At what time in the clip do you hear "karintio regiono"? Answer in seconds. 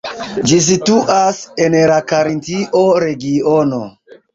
2.15-3.87